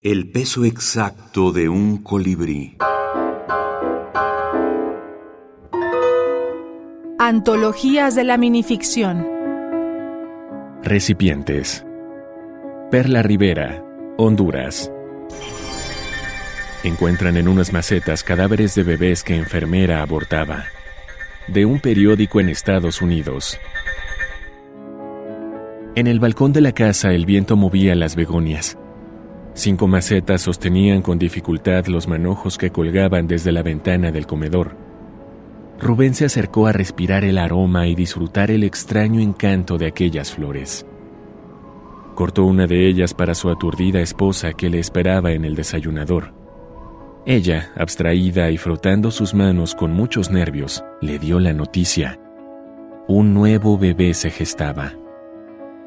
El 0.00 0.30
peso 0.30 0.64
exacto 0.64 1.50
de 1.50 1.68
un 1.68 2.04
colibrí. 2.04 2.76
Antologías 7.18 8.14
de 8.14 8.22
la 8.22 8.38
minificción. 8.38 9.26
Recipientes. 10.84 11.84
Perla 12.92 13.24
Rivera, 13.24 13.82
Honduras. 14.18 14.92
Encuentran 16.84 17.36
en 17.36 17.48
unas 17.48 17.72
macetas 17.72 18.22
cadáveres 18.22 18.76
de 18.76 18.84
bebés 18.84 19.24
que 19.24 19.34
enfermera 19.34 20.00
abortaba. 20.00 20.66
De 21.48 21.66
un 21.66 21.80
periódico 21.80 22.38
en 22.38 22.50
Estados 22.50 23.02
Unidos. 23.02 23.58
En 25.96 26.06
el 26.06 26.20
balcón 26.20 26.52
de 26.52 26.60
la 26.60 26.70
casa 26.70 27.12
el 27.12 27.26
viento 27.26 27.56
movía 27.56 27.96
las 27.96 28.14
begonias. 28.14 28.78
Cinco 29.58 29.88
macetas 29.88 30.42
sostenían 30.42 31.02
con 31.02 31.18
dificultad 31.18 31.86
los 31.86 32.06
manojos 32.06 32.56
que 32.56 32.70
colgaban 32.70 33.26
desde 33.26 33.50
la 33.50 33.64
ventana 33.64 34.12
del 34.12 34.24
comedor. 34.24 34.76
Rubén 35.80 36.14
se 36.14 36.24
acercó 36.24 36.68
a 36.68 36.72
respirar 36.72 37.24
el 37.24 37.38
aroma 37.38 37.88
y 37.88 37.96
disfrutar 37.96 38.52
el 38.52 38.62
extraño 38.62 39.20
encanto 39.20 39.76
de 39.76 39.88
aquellas 39.88 40.30
flores. 40.30 40.86
Cortó 42.14 42.44
una 42.44 42.68
de 42.68 42.86
ellas 42.86 43.14
para 43.14 43.34
su 43.34 43.50
aturdida 43.50 44.00
esposa 44.00 44.52
que 44.52 44.70
le 44.70 44.78
esperaba 44.78 45.32
en 45.32 45.44
el 45.44 45.56
desayunador. 45.56 46.32
Ella, 47.26 47.72
abstraída 47.74 48.52
y 48.52 48.58
frotando 48.58 49.10
sus 49.10 49.34
manos 49.34 49.74
con 49.74 49.92
muchos 49.92 50.30
nervios, 50.30 50.84
le 51.00 51.18
dio 51.18 51.40
la 51.40 51.52
noticia. 51.52 52.20
Un 53.08 53.34
nuevo 53.34 53.76
bebé 53.76 54.14
se 54.14 54.30
gestaba. 54.30 54.92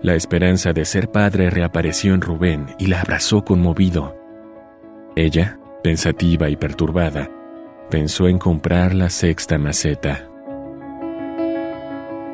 La 0.03 0.15
esperanza 0.15 0.73
de 0.73 0.83
ser 0.83 1.11
padre 1.11 1.51
reapareció 1.51 2.15
en 2.15 2.21
Rubén 2.21 2.75
y 2.79 2.87
la 2.87 3.01
abrazó 3.01 3.45
conmovido. 3.45 4.17
Ella, 5.15 5.59
pensativa 5.83 6.49
y 6.49 6.55
perturbada, 6.55 7.29
pensó 7.91 8.27
en 8.27 8.39
comprar 8.39 8.95
la 8.95 9.11
sexta 9.11 9.59
maceta. 9.59 10.27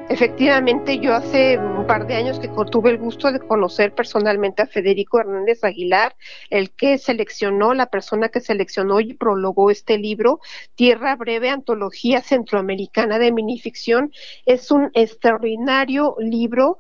Efectivamente, 0.10 1.00
yo 1.00 1.14
hace 1.14 1.58
un 1.58 1.86
par 1.86 2.08
de 2.08 2.16
años 2.16 2.40
que 2.40 2.50
tuve 2.72 2.92
el 2.92 2.98
gusto 2.98 3.30
de 3.30 3.42
conocer 3.42 3.94
personalmente 3.94 4.62
a 4.62 4.68
Federico 4.68 5.20
Hernández 5.20 5.66
Aguilar, 5.66 6.16
el 6.50 6.72
que 6.72 6.98
seleccionó, 6.98 7.74
la 7.74 7.88
persona 7.88 8.30
que 8.30 8.40
seleccionó 8.40 9.02
y 9.02 9.14
prologó 9.16 9.70
este 9.70 9.98
libro, 9.98 10.40
Tierra 10.76 11.18
Breve, 11.18 11.50
Antología 11.50 12.22
Centroamericana 12.22 13.20
de 13.20 13.34
Minificción. 13.34 14.14
Es 14.46 14.72
un 14.72 14.92
extraordinario 14.94 16.16
libro 16.20 16.78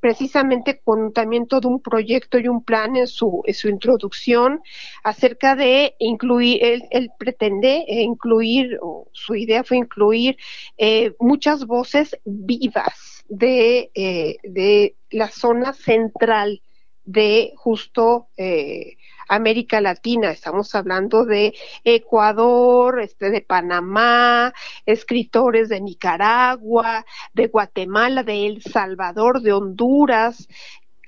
precisamente 0.00 0.80
con 0.80 1.12
también 1.12 1.46
todo 1.46 1.68
un 1.68 1.80
proyecto 1.80 2.38
y 2.38 2.48
un 2.48 2.62
plan 2.62 2.96
en 2.96 3.06
su, 3.06 3.42
en 3.46 3.54
su 3.54 3.68
introducción 3.68 4.62
acerca 5.02 5.56
de 5.56 5.94
incluir, 5.98 6.58
él, 6.62 7.10
pretende 7.18 7.84
eh, 7.88 8.02
incluir, 8.02 8.78
o 8.80 9.08
su 9.12 9.34
idea 9.34 9.64
fue 9.64 9.78
incluir 9.78 10.36
eh, 10.76 11.14
muchas 11.18 11.66
voces 11.66 12.16
vivas 12.24 13.24
de, 13.28 13.90
eh, 13.94 14.36
de 14.42 14.96
la 15.10 15.28
zona 15.28 15.72
central 15.72 16.62
de 17.04 17.52
justo 17.56 18.28
América 19.28 19.80
Latina, 19.80 20.30
estamos 20.30 20.74
hablando 20.74 21.24
de 21.24 21.54
Ecuador, 21.84 23.00
este, 23.00 23.30
de 23.30 23.40
Panamá, 23.42 24.52
escritores 24.86 25.68
de 25.68 25.80
Nicaragua, 25.80 27.04
de 27.34 27.46
Guatemala, 27.48 28.22
de 28.22 28.46
El 28.46 28.62
Salvador, 28.62 29.42
de 29.42 29.52
Honduras, 29.52 30.48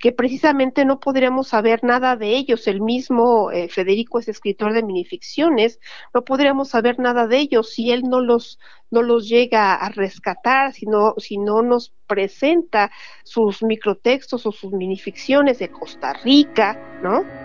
que 0.01 0.11
precisamente 0.11 0.83
no 0.83 0.99
podríamos 0.99 1.49
saber 1.49 1.83
nada 1.83 2.15
de 2.15 2.35
ellos. 2.35 2.67
El 2.67 2.81
mismo 2.81 3.51
eh, 3.51 3.69
Federico 3.69 4.19
es 4.19 4.27
escritor 4.27 4.73
de 4.73 4.83
minificciones, 4.83 5.79
no 6.13 6.23
podríamos 6.23 6.69
saber 6.69 6.99
nada 6.99 7.27
de 7.27 7.37
ellos 7.37 7.69
si 7.69 7.91
él 7.91 8.03
no 8.03 8.19
los 8.19 8.59
no 8.89 9.01
los 9.03 9.29
llega 9.29 9.73
a 9.75 9.89
rescatar, 9.89 10.73
si 10.73 10.85
no, 10.85 11.13
si 11.17 11.37
no 11.37 11.61
nos 11.61 11.93
presenta 12.07 12.91
sus 13.23 13.63
microtextos 13.63 14.45
o 14.45 14.51
sus 14.51 14.73
minificciones 14.73 15.59
de 15.59 15.71
Costa 15.71 16.11
Rica, 16.11 16.99
¿no? 17.01 17.40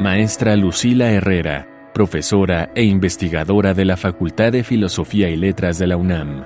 Maestra 0.00 0.56
Lucila 0.56 1.12
Herrera, 1.12 1.68
profesora 1.94 2.72
e 2.74 2.82
investigadora 2.82 3.74
de 3.74 3.84
la 3.84 3.96
Facultad 3.96 4.50
de 4.50 4.64
Filosofía 4.64 5.30
y 5.30 5.36
Letras 5.36 5.78
de 5.78 5.86
la 5.86 5.96
UNAM. 5.96 6.44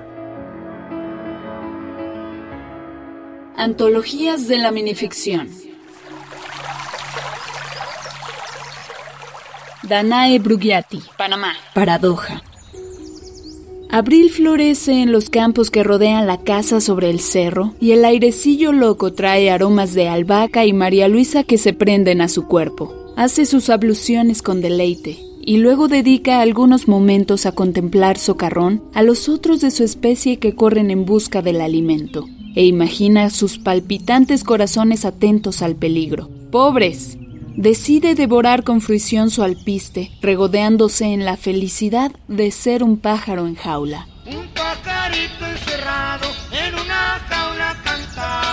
Antologías 3.57 4.47
de 4.47 4.59
la 4.59 4.71
minificción. 4.71 5.49
Danae 9.81 10.37
Brugiati, 10.37 11.01
Panamá. 11.17 11.53
Paradoja. 11.73 12.43
Abril 13.89 14.29
florece 14.29 15.01
en 15.01 15.11
los 15.11 15.31
campos 15.31 15.71
que 15.71 15.83
rodean 15.83 16.27
la 16.27 16.37
casa 16.37 16.79
sobre 16.79 17.09
el 17.09 17.19
cerro 17.19 17.73
y 17.81 17.93
el 17.93 18.05
airecillo 18.05 18.71
loco 18.71 19.13
trae 19.13 19.49
aromas 19.49 19.95
de 19.95 20.07
albahaca 20.07 20.65
y 20.65 20.73
María 20.73 21.07
Luisa 21.07 21.43
que 21.43 21.57
se 21.57 21.73
prenden 21.73 22.21
a 22.21 22.27
su 22.27 22.45
cuerpo 22.45 22.98
hace 23.19 23.45
sus 23.45 23.69
abluciones 23.69 24.41
con 24.41 24.61
deleite 24.61 25.19
y 25.41 25.57
luego 25.57 25.89
dedica 25.89 26.39
algunos 26.39 26.87
momentos 26.87 27.45
a 27.45 27.51
contemplar 27.51 28.17
socarrón 28.17 28.81
a 28.93 29.01
los 29.01 29.27
otros 29.27 29.59
de 29.59 29.71
su 29.71 29.83
especie 29.83 30.37
que 30.39 30.55
corren 30.55 30.89
en 30.89 31.03
busca 31.03 31.41
del 31.41 31.59
alimento, 31.59 32.29
e 32.55 32.65
imagina 32.65 33.29
sus 33.29 33.57
palpitantes 33.57 34.45
corazones 34.45 35.03
atentos 35.03 35.61
al 35.61 35.75
peligro. 35.75 36.29
¡Pobres! 36.49 37.17
Decide 37.57 38.15
devorar 38.15 38.63
con 38.63 38.79
fruición 38.79 39.31
su 39.31 39.43
alpiste, 39.43 40.11
regodeándose 40.21 41.07
en 41.07 41.25
la 41.25 41.35
felicidad 41.35 42.13
de 42.29 42.51
ser 42.51 42.83
un 42.83 42.95
pájaro 42.95 43.47
en 43.47 43.55
jaula. 43.55 44.07
Un 44.27 44.47
pajarito 44.53 45.45
encerrado 45.45 46.29
en 46.53 46.73
una 46.73 47.19
jaula 47.27 47.75
cantaba. 47.83 48.48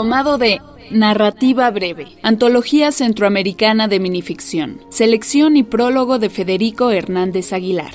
Tomado 0.00 0.38
de 0.38 0.62
Narrativa 0.90 1.70
breve. 1.70 2.06
Antología 2.22 2.90
Centroamericana 2.90 3.86
de 3.86 4.00
Minificción. 4.00 4.80
Selección 4.88 5.58
y 5.58 5.62
prólogo 5.62 6.18
de 6.18 6.30
Federico 6.30 6.90
Hernández 6.90 7.52
Aguilar. 7.52 7.92